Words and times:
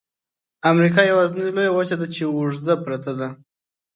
امریکا 0.71 1.01
یوازني 1.11 1.43
لویه 1.55 1.71
وچه 1.73 1.95
ده 2.01 2.07
چې 2.15 2.23
اوږده 2.35 2.75
پرته 2.85 3.11
ده. 3.19 3.29